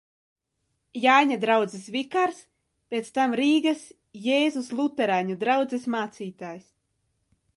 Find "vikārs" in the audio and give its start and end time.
1.95-2.39